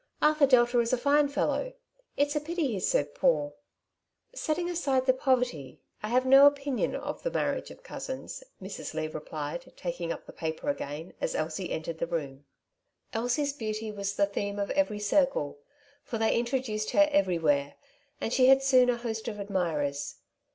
Arthur 0.19 0.47
Delta 0.47 0.79
is 0.79 0.91
a 0.91 0.97
fine 0.97 1.27
fellow 1.27 1.65
j 1.69 1.75
it's 2.17 2.35
a 2.35 2.39
pity 2.41 2.71
he's 2.73 2.87
so 2.89 3.03
poor." 3.05 3.51
'^ 3.51 3.53
Setting 4.35 4.67
aside 4.67 5.05
the 5.05 5.13
poverty, 5.13 5.79
I 6.01 6.07
have 6.07 6.25
no 6.25 6.47
opinion 6.47 6.95
of 6.95 7.21
the 7.21 7.29
marriage 7.29 7.69
of 7.69 7.83
cousins," 7.83 8.43
Mrs. 8.59 8.95
Leigh 8.95 9.09
replied, 9.09 9.71
taking 9.77 10.11
up 10.11 10.25
the 10.25 10.33
paper 10.33 10.69
again 10.69 11.13
as 11.21 11.35
Elsie 11.35 11.69
entered 11.71 11.99
the 11.99 12.07
room. 12.07 12.45
Elsie's 13.13 13.53
beauty 13.53 13.91
was 13.91 14.15
the 14.15 14.25
theme 14.25 14.57
of 14.57 14.71
every 14.71 14.97
circle; 14.97 15.59
for 16.03 16.17
they 16.17 16.35
introduced 16.35 16.89
her 16.93 17.07
everywhere, 17.11 17.75
and 18.19 18.33
she 18.33 18.47
had 18.47 18.63
soon 18.63 18.89
a 18.89 18.97
host 18.97 19.27
of 19.27 19.39
admirers. 19.39 20.15